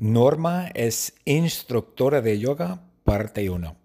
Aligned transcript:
Norma 0.00 0.68
es 0.74 1.12
instructora 1.24 2.20
de 2.20 2.38
yoga, 2.38 2.80
parte 3.02 3.50
1. 3.50 3.76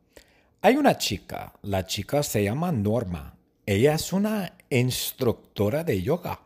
Hay 0.62 0.76
una 0.76 0.96
chica, 1.00 1.54
la 1.64 1.88
chica 1.88 2.22
se 2.22 2.44
llama 2.44 2.72
Norma. 2.72 3.36
Ella 3.66 3.96
es 3.96 4.14
una 4.14 4.56
instructora 4.70 5.84
de 5.84 6.04
yoga 6.04 6.40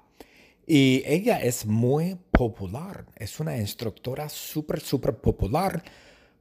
y 0.65 1.03
ella 1.05 1.41
es 1.41 1.65
muy 1.65 2.15
popular. 2.31 3.07
Es 3.17 3.41
una 3.41 3.57
instructora 3.57 4.29
súper, 4.29 4.79
súper 4.79 5.17
popular 5.17 5.83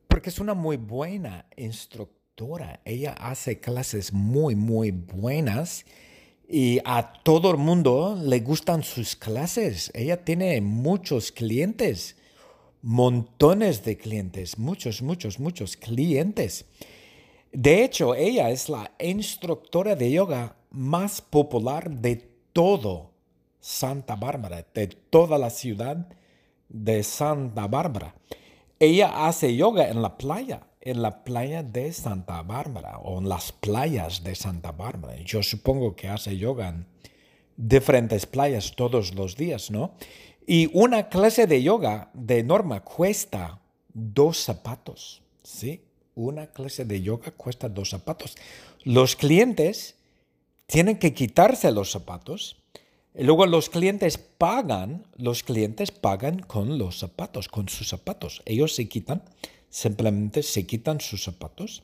porque 0.06 0.30
es 0.30 0.38
una 0.38 0.54
muy 0.54 0.76
buena 0.76 1.46
instructora. 1.56 2.78
Ella 2.84 3.12
hace 3.18 3.58
clases 3.58 4.12
muy, 4.12 4.54
muy 4.54 4.92
buenas 4.92 5.84
y 6.48 6.78
a 6.84 7.12
todo 7.24 7.50
el 7.50 7.56
mundo 7.56 8.16
le 8.22 8.38
gustan 8.38 8.84
sus 8.84 9.16
clases. 9.16 9.90
Ella 9.94 10.24
tiene 10.24 10.60
muchos 10.60 11.32
clientes 11.32 12.14
montones 12.86 13.82
de 13.84 13.96
clientes, 13.96 14.58
muchos, 14.58 15.02
muchos, 15.02 15.40
muchos 15.40 15.76
clientes. 15.76 16.66
De 17.50 17.82
hecho, 17.82 18.14
ella 18.14 18.50
es 18.50 18.68
la 18.68 18.92
instructora 19.00 19.96
de 19.96 20.12
yoga 20.12 20.54
más 20.70 21.20
popular 21.20 21.90
de 21.90 22.30
todo 22.52 23.10
Santa 23.58 24.14
Bárbara, 24.14 24.64
de 24.72 24.86
toda 24.86 25.36
la 25.36 25.50
ciudad 25.50 26.06
de 26.68 27.02
Santa 27.02 27.66
Bárbara. 27.66 28.14
Ella 28.78 29.26
hace 29.26 29.56
yoga 29.56 29.88
en 29.88 30.00
la 30.00 30.16
playa, 30.16 30.68
en 30.80 31.02
la 31.02 31.24
playa 31.24 31.64
de 31.64 31.92
Santa 31.92 32.40
Bárbara 32.42 32.98
o 32.98 33.18
en 33.18 33.28
las 33.28 33.50
playas 33.50 34.22
de 34.22 34.36
Santa 34.36 34.70
Bárbara. 34.70 35.16
Yo 35.24 35.42
supongo 35.42 35.96
que 35.96 36.06
hace 36.06 36.36
yoga 36.36 36.68
en 36.68 36.86
diferentes 37.56 38.26
playas 38.26 38.74
todos 38.76 39.12
los 39.12 39.34
días, 39.34 39.72
¿no? 39.72 39.94
Y 40.46 40.70
una 40.72 41.08
clase 41.08 41.48
de 41.48 41.60
yoga 41.60 42.10
de 42.14 42.44
norma 42.44 42.84
cuesta 42.84 43.60
dos 43.92 44.38
zapatos, 44.38 45.22
¿sí? 45.42 45.82
Una 46.14 46.46
clase 46.46 46.84
de 46.84 47.02
yoga 47.02 47.32
cuesta 47.32 47.68
dos 47.68 47.90
zapatos. 47.90 48.36
Los 48.84 49.16
clientes 49.16 49.96
tienen 50.66 50.98
que 50.98 51.14
quitarse 51.14 51.72
los 51.72 51.90
zapatos. 51.90 52.62
Luego 53.14 53.46
los 53.46 53.68
clientes 53.68 54.18
pagan, 54.18 55.04
los 55.16 55.42
clientes 55.42 55.90
pagan 55.90 56.38
con 56.38 56.78
los 56.78 57.00
zapatos, 57.00 57.48
con 57.48 57.68
sus 57.68 57.88
zapatos. 57.88 58.42
Ellos 58.44 58.72
se 58.72 58.88
quitan, 58.88 59.22
simplemente 59.68 60.44
se 60.44 60.64
quitan 60.64 61.00
sus 61.00 61.24
zapatos. 61.24 61.82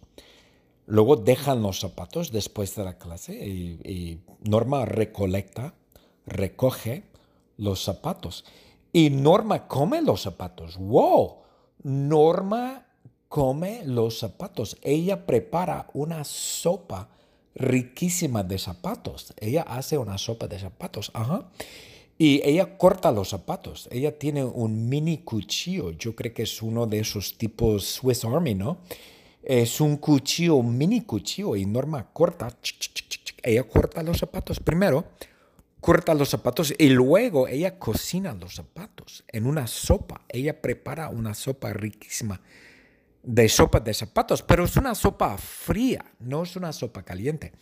Luego 0.87 1.17
dejan 1.17 1.63
los 1.63 1.81
zapatos 1.81 2.31
después 2.31 2.77
de 2.77 2.85
la 2.85 2.99
clase 2.99 3.35
y 3.35 4.21
Norma 4.45 4.85
recolecta, 4.85 5.75
recoge 6.27 7.05
los 7.57 7.83
zapatos. 7.83 8.45
Y 8.93 9.11
Norma 9.11 9.67
come 9.67 10.03
los 10.03 10.23
zapatos. 10.23 10.77
¡Wow! 10.77 11.37
Norma 11.83 12.87
come 13.29 13.83
los 13.87 14.19
zapatos. 14.19 14.77
Ella 14.83 15.25
prepara 15.25 15.89
una 15.95 16.25
sopa 16.25 17.09
riquísima 17.55 18.43
de 18.43 18.59
zapatos. 18.59 19.33
Ella 19.41 19.63
hace 19.63 19.97
una 19.97 20.19
sopa 20.19 20.47
de 20.47 20.59
zapatos. 20.59 21.11
Ajá. 21.15 21.51
Y 22.19 22.41
ella 22.45 22.77
corta 22.77 23.11
los 23.11 23.31
zapatos. 23.31 23.89
Ella 23.91 24.19
tiene 24.19 24.45
un 24.45 24.89
mini 24.89 25.19
cuchillo. 25.19 25.93
Yo 25.93 26.15
creo 26.15 26.35
que 26.35 26.43
es 26.43 26.63
uno 26.63 26.87
de 26.87 27.01
esos 27.01 27.39
tipos 27.39 27.87
Swiss 27.87 28.25
Army, 28.25 28.55
¿no? 28.55 28.79
Es 29.43 29.81
un 29.81 29.97
cuchillo, 29.97 30.63
mini 30.63 31.01
cuchillo. 31.01 31.57
Y 31.57 31.65
Norma 31.65 32.13
corta. 32.13 32.55
Ella 33.43 33.65
corta 33.65 34.03
los 34.03 34.19
zapatos 34.19 34.61
primero 34.61 35.07
corta 35.83 36.15
los 36.15 36.31
zapatos 36.31 36.73
y 36.79 36.91
luego 36.91 37.49
ella 37.49 37.77
cocina 37.77 38.33
los 38.33 38.55
zapatos 38.55 39.25
en 39.27 39.47
una 39.47 39.67
sopa. 39.67 40.25
Ella 40.29 40.63
prepara 40.63 41.09
una 41.09 41.35
sopa 41.35 41.73
riquísima 41.73 42.41
de 43.21 43.49
sopa 43.49 43.81
de 43.81 43.93
zapatos, 43.93 44.43
pero 44.43 44.65
es 44.65 44.77
una 44.77 44.95
sopa 44.95 45.37
fría, 45.37 46.05
no 46.21 46.45
es 46.45 46.55
una 46.55 46.73
sopa 46.73 47.03
caliente. 47.03 47.53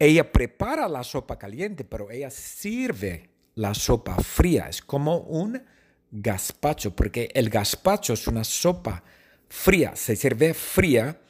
Ella 0.00 0.32
prepara 0.32 0.88
la 0.88 1.04
sopa 1.04 1.38
caliente, 1.38 1.84
pero 1.84 2.10
ella 2.10 2.28
sirve 2.28 3.30
la 3.54 3.72
sopa 3.72 4.16
fría. 4.16 4.68
Es 4.68 4.82
como 4.82 5.18
un 5.18 5.62
gazpacho, 6.10 6.94
porque 6.94 7.30
el 7.34 7.50
gazpacho 7.50 8.14
es 8.14 8.26
una 8.26 8.42
sopa 8.42 9.04
fría, 9.48 9.94
se 9.94 10.16
sirve 10.16 10.54
fría, 10.54 11.20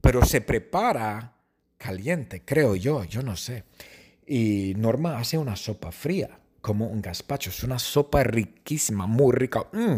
pero 0.00 0.24
se 0.24 0.40
prepara 0.40 1.34
caliente, 1.76 2.44
creo 2.44 2.76
yo, 2.76 3.02
yo 3.04 3.22
no 3.22 3.34
sé. 3.34 3.64
Y 4.30 4.74
Norma 4.76 5.18
hace 5.18 5.38
una 5.38 5.56
sopa 5.56 5.90
fría, 5.90 6.38
como 6.60 6.86
un 6.86 7.00
gazpacho. 7.00 7.48
Es 7.48 7.64
una 7.64 7.78
sopa 7.78 8.22
riquísima, 8.22 9.06
muy 9.06 9.34
rica. 9.34 9.66
Mm. 9.72 9.96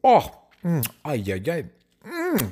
¡Oh! 0.00 0.48
Mm. 0.62 0.80
¡Ay, 1.02 1.32
ay, 1.32 1.50
ay! 1.50 1.62
Mm. 2.02 2.44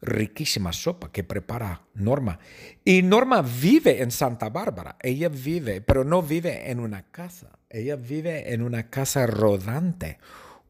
Riquísima 0.00 0.72
sopa 0.72 1.12
que 1.12 1.22
prepara 1.22 1.82
Norma. 1.94 2.40
Y 2.84 3.02
Norma 3.02 3.40
vive 3.40 4.02
en 4.02 4.10
Santa 4.10 4.48
Bárbara. 4.48 4.96
Ella 5.00 5.28
vive, 5.28 5.80
pero 5.80 6.02
no 6.02 6.22
vive 6.22 6.72
en 6.72 6.80
una 6.80 7.04
casa. 7.04 7.60
Ella 7.70 7.94
vive 7.94 8.52
en 8.52 8.62
una 8.62 8.90
casa 8.90 9.28
rodante. 9.28 10.18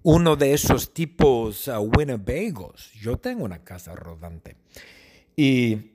Uno 0.03 0.37
de 0.37 0.53
esos 0.53 0.93
tipos 0.93 1.66
uh, 1.69 1.78
Winnebagos. 1.78 2.93
Yo 2.93 3.16
tengo 3.16 3.43
una 3.43 3.65
casa 3.65 3.94
rodante. 3.94 4.56
Y 5.34 5.93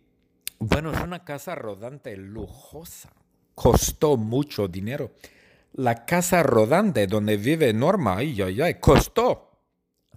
bueno, 0.58 0.92
es 0.92 1.00
una 1.00 1.24
casa 1.24 1.54
rodante 1.54 2.18
lujosa 2.18 3.12
costó 3.58 4.18
mucho 4.18 4.68
dinero. 4.68 5.14
La 5.74 6.06
casa 6.06 6.44
rodante 6.44 7.08
donde 7.08 7.38
vive 7.38 7.74
Norma, 7.74 8.18
ay, 8.18 8.40
ay, 8.40 8.62
ay, 8.62 8.76
costó 8.76 9.50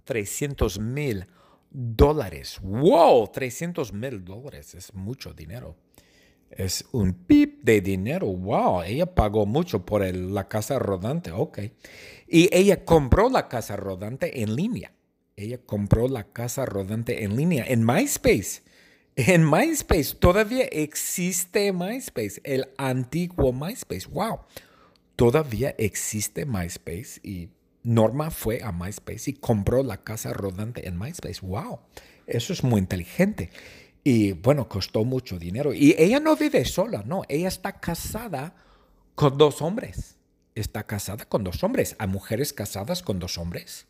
300 0.05 0.79
mil 0.79 1.27
dólares. 1.71 2.59
¡Wow! 2.63 3.31
300 3.33 3.95
mil 3.95 4.23
dólares 4.23 4.75
es 4.75 4.93
mucho 4.93 5.33
dinero. 5.33 5.77
Es 6.51 6.85
un 6.93 7.15
pip 7.15 7.63
de 7.63 7.81
dinero. 7.81 8.27
¡Wow! 8.27 8.83
Ella 8.83 9.07
pagó 9.07 9.47
mucho 9.47 9.87
por 9.87 10.05
la 10.15 10.47
casa 10.47 10.79
rodante. 10.79 11.33
Ok. 11.33 11.61
Y 12.29 12.55
ella 12.55 12.85
compró 12.85 13.31
la 13.31 13.49
casa 13.49 13.75
rodante 13.75 14.43
en 14.43 14.55
línea. 14.55 14.93
Ella 15.35 15.57
compró 15.65 16.09
la 16.09 16.25
casa 16.25 16.67
rodante 16.67 17.25
en 17.25 17.37
línea 17.37 17.65
en 17.67 17.87
MySpace. 17.87 18.63
En 19.27 19.49
MySpace, 19.49 20.15
todavía 20.15 20.65
existe 20.65 21.75
MySpace, 21.75 22.41
el 22.43 22.71
antiguo 22.79 23.53
MySpace. 23.53 24.09
¡Wow! 24.09 24.41
Todavía 25.15 25.75
existe 25.77 26.47
MySpace 26.47 27.21
y 27.23 27.51
Norma 27.83 28.31
fue 28.31 28.63
a 28.63 28.73
MySpace 28.73 29.33
y 29.33 29.35
compró 29.35 29.83
la 29.83 29.99
casa 29.99 30.33
rodante 30.33 30.89
en 30.89 30.99
MySpace. 30.99 31.41
¡Wow! 31.43 31.81
Eso 32.27 32.55
es 32.55 32.65
muy 32.65 32.79
inteligente. 32.79 33.51
Y 34.03 34.33
bueno, 34.33 34.71
costó 34.71 35.05
mucho 35.05 35.39
dinero. 35.39 35.75
Y 35.75 35.95
ella 35.99 36.19
no 36.19 36.35
vive 36.35 36.65
sola, 36.65 37.03
no. 37.05 37.25
Ella 37.29 37.49
está 37.49 37.79
casada 37.79 38.55
con 39.15 39.37
dos 39.37 39.61
hombres. 39.61 40.17
Está 40.55 40.87
casada 40.87 41.27
con 41.27 41.45
dos 41.45 41.63
hombres. 41.63 41.95
Hay 41.99 42.09
mujeres 42.09 42.55
casadas 42.55 43.03
con 43.03 43.19
dos 43.19 43.37
hombres. 43.37 43.87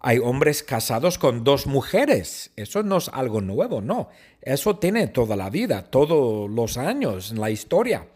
Hay 0.00 0.18
hombres 0.18 0.62
casados 0.62 1.18
con 1.18 1.44
dos 1.44 1.66
mujeres. 1.66 2.52
Eso 2.56 2.82
no 2.82 2.98
es 2.98 3.08
algo 3.08 3.40
nuevo, 3.40 3.80
no. 3.80 4.08
Eso 4.40 4.76
tiene 4.76 5.08
toda 5.08 5.34
la 5.36 5.50
vida, 5.50 5.90
todos 5.90 6.48
los 6.50 6.76
años 6.76 7.32
en 7.32 7.40
la 7.40 7.50
historia. 7.50 8.06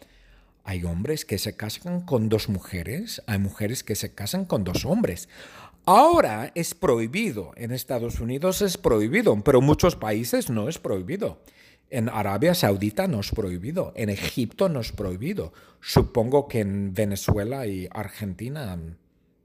Hay 0.64 0.84
hombres 0.84 1.24
que 1.24 1.38
se 1.38 1.56
casan 1.56 2.02
con 2.02 2.28
dos 2.28 2.48
mujeres, 2.48 3.20
hay 3.26 3.38
mujeres 3.38 3.82
que 3.82 3.96
se 3.96 4.14
casan 4.14 4.44
con 4.44 4.62
dos 4.62 4.84
hombres. 4.84 5.28
Ahora 5.84 6.52
es 6.54 6.74
prohibido, 6.74 7.50
en 7.56 7.72
Estados 7.72 8.20
Unidos 8.20 8.62
es 8.62 8.78
prohibido, 8.78 9.36
pero 9.42 9.58
en 9.58 9.64
muchos 9.64 9.96
países 9.96 10.50
no 10.50 10.68
es 10.68 10.78
prohibido. 10.78 11.40
En 11.90 12.08
Arabia 12.08 12.54
Saudita 12.54 13.08
no 13.08 13.18
es 13.18 13.32
prohibido, 13.32 13.92
en 13.96 14.08
Egipto 14.08 14.68
no 14.68 14.80
es 14.80 14.92
prohibido. 14.92 15.52
Supongo 15.80 16.46
que 16.46 16.60
en 16.60 16.94
Venezuela 16.94 17.66
y 17.66 17.88
Argentina 17.90 18.78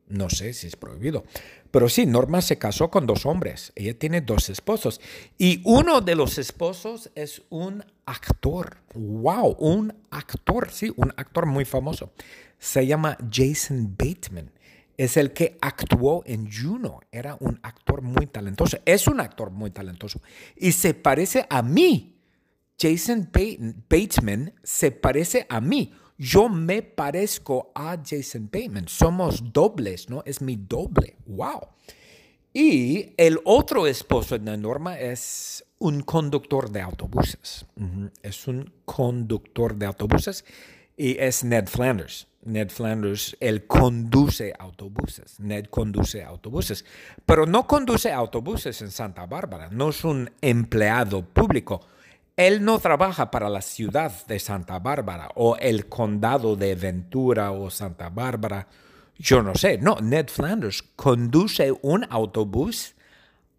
no 0.09 0.29
sé 0.29 0.53
si 0.53 0.67
es 0.67 0.75
prohibido. 0.75 1.25
Pero 1.71 1.89
sí, 1.89 2.05
Norma 2.05 2.41
se 2.41 2.57
casó 2.57 2.89
con 2.89 3.05
dos 3.05 3.25
hombres. 3.25 3.71
Ella 3.75 3.97
tiene 3.97 4.21
dos 4.21 4.49
esposos. 4.49 5.01
Y 5.37 5.61
uno 5.65 6.01
de 6.01 6.15
los 6.15 6.37
esposos 6.37 7.11
es 7.15 7.41
un 7.49 7.83
actor. 8.05 8.77
¡Wow! 8.93 9.57
Un 9.59 9.93
actor, 10.09 10.71
sí, 10.71 10.91
un 10.95 11.13
actor 11.17 11.45
muy 11.45 11.65
famoso. 11.65 12.13
Se 12.57 12.85
llama 12.85 13.17
Jason 13.31 13.95
Bateman. 13.97 14.51
Es 14.97 15.15
el 15.17 15.31
que 15.33 15.57
actuó 15.61 16.23
en 16.25 16.49
Juno. 16.51 17.01
Era 17.11 17.37
un 17.39 17.59
actor 17.61 18.01
muy 18.01 18.25
talentoso. 18.25 18.77
Es 18.85 19.07
un 19.07 19.19
actor 19.19 19.51
muy 19.51 19.69
talentoso. 19.69 20.21
Y 20.55 20.71
se 20.71 20.93
parece 20.93 21.45
a 21.49 21.61
mí. 21.61 22.15
Jason 22.79 23.29
Bateman 23.89 24.53
se 24.63 24.91
parece 24.91 25.47
a 25.49 25.59
mí 25.61 25.93
yo 26.17 26.49
me 26.49 26.81
parezco 26.81 27.71
a 27.75 27.97
Jason 28.03 28.49
Bateman. 28.51 28.87
Somos 28.87 29.53
dobles, 29.53 30.09
¿no? 30.09 30.23
Es 30.25 30.41
mi 30.41 30.55
doble. 30.55 31.15
¡Wow! 31.25 31.67
Y 32.53 33.13
el 33.17 33.39
otro 33.45 33.85
esposo 33.85 34.37
de 34.37 34.57
Norma 34.57 34.97
es 34.99 35.63
un 35.77 36.01
conductor 36.01 36.71
de 36.71 36.81
autobuses. 36.81 37.65
Es 38.23 38.47
un 38.47 38.73
conductor 38.83 39.75
de 39.75 39.85
autobuses 39.85 40.43
Y 40.95 41.17
es 41.19 41.43
Ned 41.43 41.67
Flanders. 41.67 42.27
Ned 42.43 42.69
Flanders, 42.69 43.37
él 43.39 43.67
conduce 43.67 44.53
autobuses. 44.57 45.39
Ned 45.39 45.65
conduce 45.65 46.23
autobuses. 46.23 46.83
Pero 47.25 47.45
no 47.45 47.67
conduce 47.67 48.11
autobuses 48.11 48.81
en 48.81 48.89
Santa 48.89 49.27
Bárbara. 49.27 49.69
No 49.69 49.89
es 49.89 50.03
un 50.03 50.31
empleado 50.41 51.23
público. 51.23 51.81
Él 52.37 52.63
no 52.63 52.77
trabaja 52.77 53.31
para 53.31 53.49
la 53.49 53.63
ciudad 53.63 54.25
de 54.27 54.39
Santa 54.39 54.77
Bárbara 54.77 55.29
o 55.33 55.57
el 55.57 55.89
condado 55.89 56.55
de 56.55 56.75
Ventura 56.75 57.51
o 57.51 57.71
Santa 57.71 58.09
Bárbara. 58.09 58.67
Yo 59.17 59.41
no 59.41 59.55
sé. 59.55 59.79
No, 59.79 59.95
Ned 59.95 60.27
Flanders 60.27 60.83
conduce 60.95 61.73
un 61.81 62.05
autobús 62.11 62.93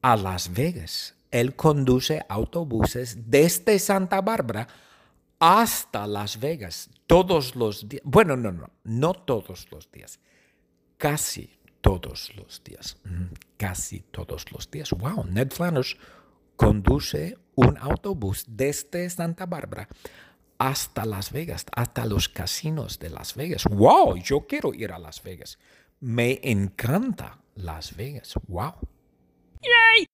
a 0.00 0.16
Las 0.16 0.52
Vegas. 0.52 1.16
Él 1.32 1.56
conduce 1.56 2.24
autobuses 2.28 3.28
desde 3.28 3.80
Santa 3.80 4.20
Bárbara 4.20 4.68
hasta 5.40 6.06
Las 6.06 6.38
Vegas 6.38 6.88
todos 7.08 7.56
los 7.56 7.88
días. 7.88 8.02
Bueno, 8.04 8.36
no, 8.36 8.52
no, 8.52 8.70
no 8.84 9.12
todos 9.12 9.66
los 9.72 9.90
días. 9.90 10.20
Casi 10.98 11.58
todos 11.80 12.30
los 12.36 12.62
días. 12.62 12.96
Casi 13.56 14.00
todos 14.12 14.52
los 14.52 14.70
días. 14.70 14.90
Wow, 14.92 15.24
Ned 15.24 15.50
Flanders 15.50 15.96
conduce 16.58 17.38
un 17.54 17.78
autobús 17.78 18.44
desde 18.48 19.08
Santa 19.08 19.46
Bárbara 19.46 19.88
hasta 20.58 21.04
Las 21.04 21.30
Vegas, 21.30 21.64
hasta 21.74 22.04
los 22.04 22.28
casinos 22.28 22.98
de 22.98 23.10
Las 23.10 23.36
Vegas. 23.36 23.64
Wow, 23.64 24.16
yo 24.16 24.40
quiero 24.46 24.74
ir 24.74 24.92
a 24.92 24.98
Las 24.98 25.22
Vegas. 25.22 25.56
Me 26.00 26.40
encanta 26.42 27.38
Las 27.54 27.96
Vegas. 27.96 28.34
Wow. 28.48 28.74
Yay! 29.62 30.06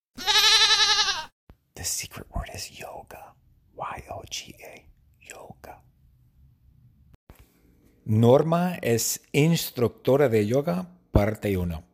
The 1.73 1.83
secret 1.85 2.27
word 2.31 2.51
is 2.55 2.71
yoga. 2.71 3.35
Y-O-G-A. 3.77 4.87
Yoga. 5.21 5.83
Norma 8.05 8.77
es 8.83 9.23
instructora 9.33 10.29
de 10.29 10.47
yoga, 10.47 10.89
parte 11.11 11.57
1. 11.57 11.85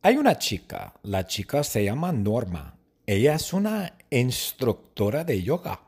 Hay 0.00 0.16
una 0.16 0.38
chica, 0.38 0.94
la 1.02 1.26
chica 1.26 1.62
se 1.62 1.84
llama 1.84 2.10
Norma. 2.10 2.78
Ella 3.06 3.34
es 3.34 3.52
una 3.52 3.96
instructora 4.10 5.24
de 5.24 5.42
yoga 5.42 5.80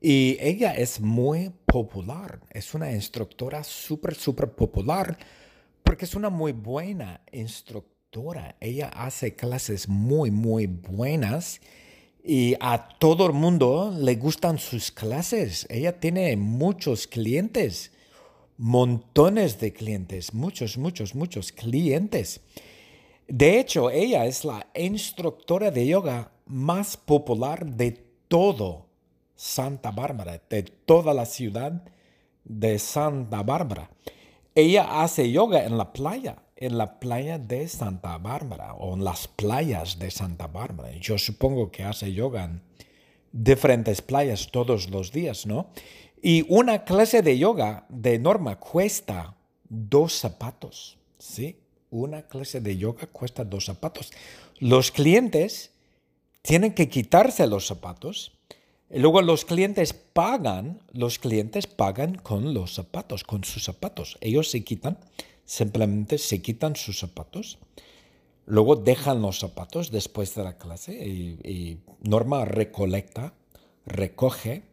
y 0.00 0.36
ella 0.40 0.74
es 0.74 1.00
muy 1.00 1.52
popular. 1.66 2.40
Es 2.50 2.74
una 2.74 2.92
instructora 2.92 3.62
súper, 3.64 4.14
súper 4.14 4.50
popular 4.52 5.18
porque 5.82 6.04
es 6.04 6.14
una 6.14 6.30
muy 6.30 6.52
buena 6.52 7.20
instructora. 7.32 8.56
Ella 8.60 8.88
hace 8.88 9.34
clases 9.34 9.88
muy, 9.88 10.30
muy 10.30 10.66
buenas 10.66 11.60
y 12.24 12.54
a 12.60 12.88
todo 12.98 13.26
el 13.26 13.32
mundo 13.32 13.94
le 13.96 14.16
gustan 14.16 14.58
sus 14.58 14.90
clases. 14.90 15.66
Ella 15.70 16.00
tiene 16.00 16.36
muchos 16.36 17.06
clientes 17.06 17.92
montones 18.60 19.58
de 19.58 19.72
clientes, 19.72 20.34
muchos, 20.34 20.76
muchos, 20.76 21.14
muchos 21.14 21.50
clientes. 21.50 22.42
De 23.30 23.60
hecho, 23.60 23.90
ella 23.90 24.26
es 24.26 24.44
la 24.44 24.66
instructora 24.74 25.70
de 25.70 25.86
yoga 25.86 26.32
más 26.46 26.96
popular 26.96 27.64
de 27.64 27.92
todo 28.26 28.88
Santa 29.36 29.92
Bárbara, 29.92 30.42
de 30.50 30.64
toda 30.64 31.14
la 31.14 31.24
ciudad 31.26 31.84
de 32.42 32.80
Santa 32.80 33.44
Bárbara. 33.44 33.88
Ella 34.56 35.00
hace 35.00 35.30
yoga 35.30 35.64
en 35.64 35.78
la 35.78 35.92
playa, 35.92 36.42
en 36.56 36.76
la 36.76 36.98
playa 36.98 37.38
de 37.38 37.68
Santa 37.68 38.18
Bárbara 38.18 38.74
o 38.74 38.94
en 38.94 39.04
las 39.04 39.28
playas 39.28 40.00
de 40.00 40.10
Santa 40.10 40.48
Bárbara. 40.48 40.90
Yo 41.00 41.16
supongo 41.16 41.70
que 41.70 41.84
hace 41.84 42.12
yoga 42.12 42.46
en 42.46 42.62
diferentes 43.30 44.02
playas 44.02 44.48
todos 44.50 44.90
los 44.90 45.12
días, 45.12 45.46
¿no? 45.46 45.70
Y 46.20 46.44
una 46.52 46.84
clase 46.84 47.22
de 47.22 47.38
yoga 47.38 47.86
de 47.88 48.18
norma 48.18 48.58
cuesta 48.58 49.36
dos 49.68 50.14
zapatos, 50.14 50.98
¿sí? 51.16 51.60
Una 51.90 52.22
clase 52.22 52.60
de 52.60 52.76
yoga 52.76 53.06
cuesta 53.06 53.44
dos 53.44 53.64
zapatos. 53.64 54.12
Los 54.58 54.90
clientes 54.90 55.70
tienen 56.42 56.74
que 56.74 56.88
quitarse 56.88 57.46
los 57.46 57.66
zapatos. 57.66 58.32
Y 58.90 58.98
luego 58.98 59.22
los 59.22 59.44
clientes 59.44 59.92
pagan, 59.92 60.80
los 60.92 61.18
clientes 61.18 61.66
pagan 61.66 62.16
con 62.16 62.54
los 62.54 62.74
zapatos, 62.74 63.24
con 63.24 63.44
sus 63.44 63.64
zapatos. 63.64 64.18
Ellos 64.20 64.50
se 64.50 64.64
quitan, 64.64 64.98
simplemente 65.44 66.18
se 66.18 66.42
quitan 66.42 66.74
sus 66.76 66.98
zapatos. 66.98 67.58
Luego 68.46 68.74
dejan 68.74 69.22
los 69.22 69.38
zapatos 69.38 69.92
después 69.92 70.34
de 70.34 70.42
la 70.42 70.58
clase 70.58 70.92
y, 70.92 71.38
y 71.48 71.78
Norma 72.02 72.44
recolecta, 72.44 73.32
recoge 73.86 74.64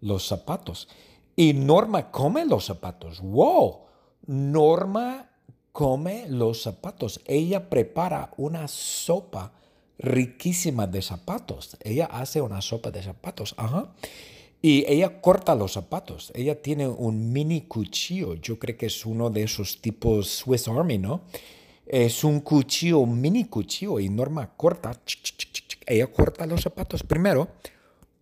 los 0.00 0.26
zapatos. 0.26 0.88
Y 1.34 1.52
Norma 1.52 2.12
come 2.12 2.44
los 2.44 2.66
zapatos. 2.66 3.20
¡Wow! 3.20 3.80
Norma 4.26 5.33
come 5.74 6.26
los 6.28 6.62
zapatos. 6.62 7.20
Ella 7.26 7.68
prepara 7.68 8.30
una 8.36 8.68
sopa 8.68 9.52
riquísima 9.98 10.86
de 10.86 11.02
zapatos. 11.02 11.76
Ella 11.82 12.06
hace 12.06 12.40
una 12.40 12.62
sopa 12.62 12.92
de 12.92 13.02
zapatos. 13.02 13.56
Ajá. 13.58 13.92
Y 14.62 14.84
ella 14.86 15.20
corta 15.20 15.56
los 15.56 15.72
zapatos. 15.72 16.30
Ella 16.36 16.62
tiene 16.62 16.86
un 16.86 17.32
mini 17.32 17.62
cuchillo. 17.62 18.34
Yo 18.34 18.56
creo 18.56 18.76
que 18.76 18.86
es 18.86 19.04
uno 19.04 19.30
de 19.30 19.42
esos 19.42 19.80
tipos 19.80 20.28
Swiss 20.28 20.68
Army, 20.68 20.96
¿no? 20.96 21.22
Es 21.86 22.22
un 22.22 22.38
cuchillo, 22.38 23.04
mini 23.04 23.46
cuchillo. 23.46 23.98
Y 23.98 24.08
Norma 24.08 24.54
corta. 24.56 24.92
Ella 25.86 26.06
corta 26.06 26.46
los 26.46 26.62
zapatos 26.62 27.02
primero 27.02 27.48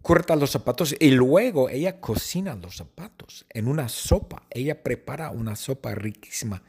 corta 0.00 0.34
los 0.34 0.50
zapatos 0.50 0.96
y 0.98 1.10
luego 1.12 1.68
ella 1.68 2.00
cocina 2.00 2.56
los 2.56 2.78
zapatos 2.78 3.46
en 3.50 3.68
una 3.68 3.88
sopa. 3.88 4.42
Ella 4.50 4.82
prepara 4.82 5.30
una 5.30 5.54
sopa 5.54 5.94
riquísima 5.94 6.60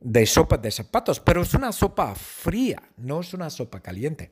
de 0.00 0.26
sopa 0.26 0.56
de 0.56 0.70
zapatos, 0.70 1.20
pero 1.20 1.42
es 1.42 1.54
una 1.54 1.72
sopa 1.72 2.14
fría, 2.14 2.82
no 2.96 3.20
es 3.20 3.34
una 3.34 3.50
sopa 3.50 3.80
caliente. 3.80 4.30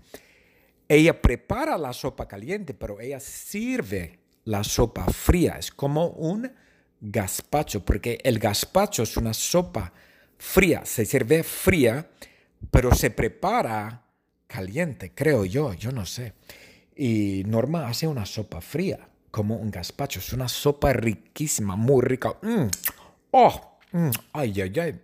Ella 0.89 1.21
prepara 1.21 1.77
la 1.77 1.93
sopa 1.93 2.29
caliente, 2.29 2.75
pero 2.75 3.01
ella 3.01 3.19
sirve 3.19 4.21
la 4.45 4.63
sopa 4.63 5.07
fría. 5.07 5.57
Es 5.59 5.71
como 5.71 6.09
un 6.09 6.51
gazpacho, 7.01 7.85
porque 7.85 8.19
el 8.23 8.39
gazpacho 8.39 9.03
es 9.03 9.17
una 9.17 9.35
sopa 9.35 9.93
fría, 10.39 10.85
se 10.85 11.05
sirve 11.05 11.43
fría, 11.43 12.09
pero 12.71 12.95
se 12.95 13.11
prepara 13.11 14.03
caliente, 14.47 15.13
creo 15.15 15.45
yo, 15.45 15.75
yo 15.75 15.91
no 15.91 16.07
sé. 16.07 16.35
Y 16.95 17.43
Norma 17.47 17.89
hace 17.89 18.07
una 18.07 18.25
sopa 18.25 18.61
fría, 18.61 19.09
como 19.31 19.57
un 19.57 19.71
gazpacho. 19.71 20.21
Es 20.21 20.33
una 20.33 20.49
sopa 20.49 20.93
riquísima, 20.93 21.77
muy 21.77 22.03
rica. 22.03 22.37
Mm. 22.41 22.69
¡Oh! 23.33 23.79
Mm. 23.93 24.11
¡Ay, 24.33 24.61
ay, 24.63 24.81
ay! 24.81 25.01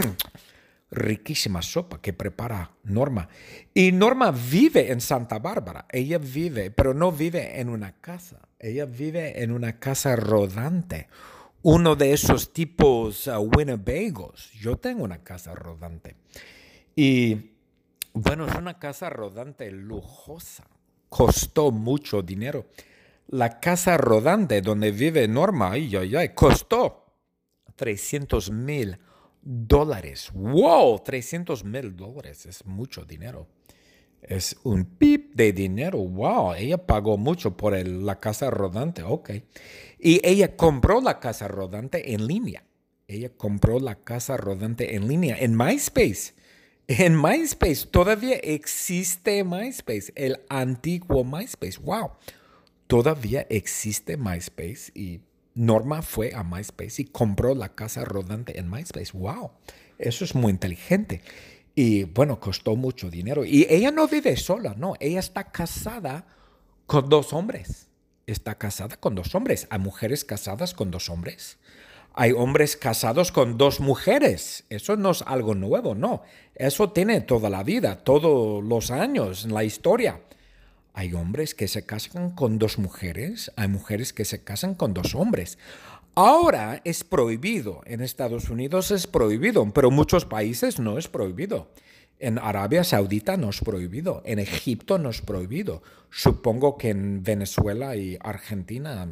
Riquísima 0.90 1.62
sopa 1.62 2.00
que 2.00 2.12
prepara 2.12 2.72
Norma. 2.84 3.28
Y 3.72 3.92
Norma 3.92 4.32
vive 4.32 4.90
en 4.90 5.00
Santa 5.00 5.38
Bárbara. 5.38 5.86
Ella 5.90 6.18
vive, 6.18 6.70
pero 6.70 6.94
no 6.94 7.12
vive 7.12 7.60
en 7.60 7.68
una 7.68 7.92
casa. 8.00 8.48
Ella 8.58 8.86
vive 8.86 9.42
en 9.42 9.52
una 9.52 9.78
casa 9.78 10.16
rodante. 10.16 11.08
Uno 11.62 11.94
de 11.94 12.12
esos 12.12 12.52
tipos 12.52 13.26
uh, 13.28 13.38
Winnebagos. 13.38 14.50
Yo 14.52 14.78
tengo 14.78 15.04
una 15.04 15.22
casa 15.22 15.54
rodante. 15.54 16.16
Y 16.96 17.52
bueno, 18.12 18.46
es 18.46 18.54
una 18.56 18.78
casa 18.78 19.10
rodante 19.10 19.70
lujosa 19.70 20.66
costó 21.10 21.72
mucho 21.72 22.22
dinero. 22.22 22.64
La 23.28 23.60
casa 23.60 23.98
rodante 23.98 24.62
donde 24.62 24.90
vive 24.90 25.28
Norma, 25.28 25.72
ay, 25.72 25.94
ay, 25.94 26.16
ay, 26.16 26.30
costó 26.30 27.04
300 27.76 28.50
mil 28.50 28.98
dólares. 29.42 30.30
¡Wow! 30.34 31.00
300 31.04 31.64
mil 31.64 31.96
dólares 31.96 32.46
es 32.46 32.64
mucho 32.66 33.04
dinero. 33.04 33.48
Es 34.22 34.56
un 34.64 34.84
pip 34.84 35.34
de 35.34 35.52
dinero. 35.52 35.98
¡Wow! 35.98 36.54
Ella 36.54 36.86
pagó 36.86 37.16
mucho 37.16 37.56
por 37.56 37.74
la 37.86 38.20
casa 38.20 38.50
rodante. 38.50 39.02
Ok. 39.02 39.30
Y 39.98 40.20
ella 40.26 40.56
compró 40.56 41.00
la 41.00 41.20
casa 41.20 41.48
rodante 41.48 42.12
en 42.12 42.26
línea. 42.26 42.64
Ella 43.06 43.30
compró 43.30 43.80
la 43.80 43.96
casa 43.96 44.36
rodante 44.36 44.94
en 44.94 45.08
línea 45.08 45.36
en 45.38 45.56
MySpace. 45.56 46.34
En 46.86 47.20
MySpace, 47.20 47.86
todavía 47.86 48.36
existe 48.36 49.44
MySpace, 49.44 50.12
el 50.16 50.40
antiguo 50.48 51.24
MySpace. 51.24 51.78
¡Wow! 51.80 52.10
Todavía 52.88 53.46
existe 53.48 54.16
MySpace 54.16 54.90
y 54.94 55.20
Norma 55.54 56.02
fue 56.02 56.32
a 56.34 56.42
MySpace 56.42 57.02
y 57.02 57.04
compró 57.06 57.54
la 57.54 57.70
casa 57.74 58.04
rodante 58.04 58.58
en 58.58 58.70
MySpace. 58.70 59.10
¡Wow! 59.12 59.50
Eso 59.98 60.24
es 60.24 60.34
muy 60.34 60.50
inteligente. 60.50 61.22
Y 61.74 62.04
bueno, 62.04 62.40
costó 62.40 62.76
mucho 62.76 63.10
dinero. 63.10 63.44
Y 63.44 63.66
ella 63.68 63.90
no 63.90 64.08
vive 64.08 64.36
sola, 64.36 64.74
no. 64.76 64.94
Ella 65.00 65.20
está 65.20 65.44
casada 65.44 66.26
con 66.86 67.08
dos 67.08 67.32
hombres. 67.32 67.88
Está 68.26 68.56
casada 68.56 68.96
con 68.96 69.14
dos 69.14 69.34
hombres. 69.34 69.66
Hay 69.70 69.78
mujeres 69.78 70.24
casadas 70.24 70.74
con 70.74 70.90
dos 70.90 71.08
hombres 71.08 71.58
hay 72.14 72.32
hombres 72.32 72.76
casados 72.76 73.32
con 73.32 73.56
dos 73.56 73.80
mujeres. 73.80 74.64
Eso 74.68 74.96
no 74.96 75.10
es 75.12 75.22
algo 75.22 75.54
nuevo, 75.54 75.94
no. 75.94 76.22
Eso 76.54 76.90
tiene 76.90 77.20
toda 77.20 77.48
la 77.50 77.62
vida, 77.62 77.96
todos 77.96 78.62
los 78.64 78.90
años 78.90 79.44
en 79.44 79.54
la 79.54 79.64
historia. 79.64 80.20
Hay 80.92 81.14
hombres 81.14 81.54
que 81.54 81.68
se 81.68 81.86
casan 81.86 82.30
con 82.30 82.58
dos 82.58 82.78
mujeres, 82.78 83.52
hay 83.56 83.68
mujeres 83.68 84.12
que 84.12 84.24
se 84.24 84.42
casan 84.42 84.74
con 84.74 84.94
dos 84.94 85.14
hombres. 85.14 85.58
Ahora 86.14 86.80
es 86.84 87.04
prohibido. 87.04 87.82
En 87.86 88.00
Estados 88.00 88.50
Unidos 88.50 88.90
es 88.90 89.06
prohibido, 89.06 89.70
pero 89.72 89.88
en 89.88 89.94
muchos 89.94 90.24
países 90.24 90.80
no 90.80 90.98
es 90.98 91.08
prohibido. 91.08 91.70
En 92.18 92.38
Arabia 92.38 92.84
Saudita 92.84 93.36
no 93.36 93.50
es 93.50 93.60
prohibido. 93.60 94.22
En 94.26 94.38
Egipto 94.38 94.98
no 94.98 95.08
es 95.10 95.22
prohibido. 95.22 95.82
Supongo 96.10 96.76
que 96.76 96.90
en 96.90 97.22
Venezuela 97.22 97.96
y 97.96 98.18
Argentina 98.20 99.08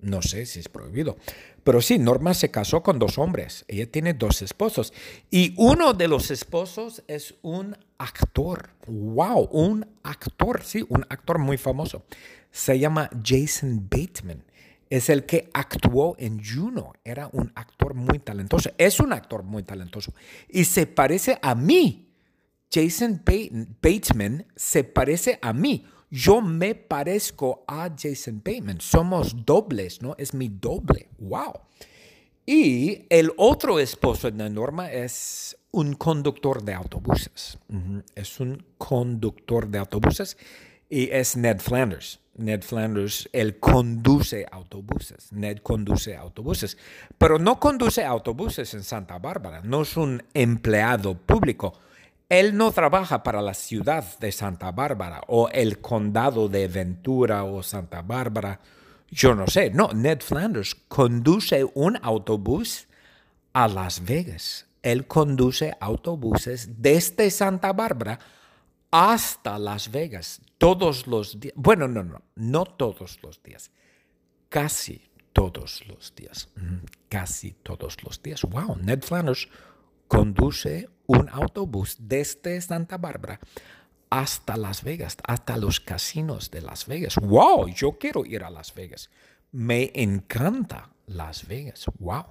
no 0.00 0.22
sé 0.22 0.46
si 0.46 0.60
es 0.60 0.68
prohibido. 0.68 1.16
Pero 1.64 1.80
sí, 1.80 1.98
Norma 1.98 2.34
se 2.34 2.50
casó 2.50 2.82
con 2.82 2.98
dos 2.98 3.18
hombres. 3.18 3.64
Ella 3.68 3.90
tiene 3.90 4.14
dos 4.14 4.42
esposos. 4.42 4.92
Y 5.30 5.54
uno 5.56 5.92
de 5.92 6.08
los 6.08 6.30
esposos 6.30 7.02
es 7.08 7.34
un 7.42 7.76
actor. 7.98 8.70
¡Wow! 8.86 9.48
Un 9.52 9.86
actor, 10.02 10.62
sí, 10.64 10.84
un 10.88 11.04
actor 11.08 11.38
muy 11.38 11.58
famoso. 11.58 12.04
Se 12.50 12.78
llama 12.78 13.10
Jason 13.24 13.88
Bateman. 13.90 14.44
Es 14.88 15.10
el 15.10 15.26
que 15.26 15.50
actuó 15.52 16.16
en 16.18 16.42
Juno. 16.42 16.94
Era 17.04 17.28
un 17.32 17.52
actor 17.54 17.94
muy 17.94 18.18
talentoso. 18.18 18.70
Es 18.78 19.00
un 19.00 19.12
actor 19.12 19.42
muy 19.42 19.62
talentoso. 19.62 20.14
Y 20.48 20.64
se 20.64 20.86
parece 20.86 21.38
a 21.42 21.54
mí. 21.54 22.06
Jason 22.70 23.22
Bateman 23.82 24.46
se 24.54 24.84
parece 24.84 25.38
a 25.40 25.52
mí 25.52 25.86
yo 26.10 26.40
me 26.40 26.74
parezco 26.74 27.64
a 27.66 27.90
Jason 27.96 28.42
Bateman. 28.44 28.80
Somos 28.80 29.44
dobles, 29.44 30.02
¿no? 30.02 30.14
Es 30.18 30.34
mi 30.34 30.48
doble. 30.48 31.08
¡Wow! 31.18 31.52
Y 32.46 33.04
el 33.10 33.32
otro 33.36 33.78
esposo 33.78 34.30
de 34.30 34.48
Norma 34.48 34.90
es 34.90 35.56
un 35.70 35.92
conductor 35.92 36.62
de 36.62 36.72
autobuses. 36.72 37.58
Es 38.14 38.40
un 38.40 38.64
conductor 38.78 39.68
de 39.68 39.78
autobuses 39.78 40.38
y 40.88 41.10
es 41.10 41.36
Ned 41.36 41.60
Flanders. 41.60 42.20
Ned 42.36 42.62
Flanders, 42.62 43.28
él 43.32 43.58
conduce 43.58 44.46
autobuses. 44.50 45.30
Ned 45.32 45.58
conduce 45.58 46.16
autobuses. 46.16 46.78
Pero 47.18 47.38
no 47.38 47.60
conduce 47.60 48.02
autobuses 48.04 48.72
en 48.72 48.82
Santa 48.82 49.18
Bárbara. 49.18 49.60
No 49.62 49.82
es 49.82 49.96
un 49.98 50.22
empleado 50.32 51.18
público 51.18 51.74
él 52.28 52.56
no 52.56 52.72
trabaja 52.72 53.22
para 53.22 53.40
la 53.40 53.54
ciudad 53.54 54.18
de 54.18 54.32
Santa 54.32 54.70
Bárbara 54.70 55.22
o 55.28 55.48
el 55.48 55.80
condado 55.80 56.48
de 56.48 56.68
Ventura 56.68 57.44
o 57.44 57.62
Santa 57.62 58.02
Bárbara. 58.02 58.60
Yo 59.10 59.34
no 59.34 59.46
sé. 59.46 59.70
No, 59.70 59.88
Ned 59.94 60.20
Flanders 60.20 60.74
conduce 60.74 61.64
un 61.74 61.98
autobús 62.02 62.86
a 63.54 63.66
Las 63.66 64.04
Vegas. 64.04 64.66
Él 64.82 65.06
conduce 65.06 65.74
autobuses 65.80 66.82
desde 66.82 67.30
Santa 67.30 67.72
Bárbara 67.72 68.18
hasta 68.90 69.58
Las 69.58 69.90
Vegas 69.90 70.42
todos 70.58 71.06
los 71.06 71.40
días. 71.40 71.54
Bueno, 71.56 71.88
no, 71.88 72.04
no, 72.04 72.22
no 72.36 72.66
todos 72.66 73.18
los 73.22 73.42
días. 73.42 73.70
Casi 74.50 75.02
todos 75.32 75.86
los 75.86 76.14
días. 76.14 76.50
Casi 77.08 77.52
todos 77.52 78.02
los 78.04 78.22
días. 78.22 78.42
Wow, 78.42 78.76
Ned 78.76 79.02
Flanders 79.02 79.48
conduce 80.08 80.88
un 81.06 81.28
autobús 81.28 81.96
desde 82.00 82.60
Santa 82.60 82.98
Bárbara 82.98 83.38
hasta 84.10 84.56
Las 84.56 84.82
Vegas, 84.82 85.16
hasta 85.22 85.56
los 85.56 85.80
casinos 85.80 86.50
de 86.50 86.62
Las 86.62 86.86
Vegas. 86.86 87.16
¡Wow! 87.16 87.68
Yo 87.68 87.98
quiero 87.98 88.24
ir 88.24 88.42
a 88.42 88.50
Las 88.50 88.74
Vegas. 88.74 89.10
Me 89.52 89.92
encanta 89.94 90.90
Las 91.06 91.46
Vegas. 91.46 91.86
¡Wow! 91.98 92.24